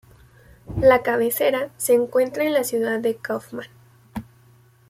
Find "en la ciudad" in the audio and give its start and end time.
2.43-2.99